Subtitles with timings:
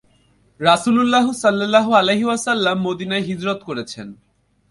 [0.59, 4.07] রাসূলুল্লাহ সাল্লাল্লাহু আলাইহি ওয়াসাল্লাম মদীনায় হিজরত করেছেন।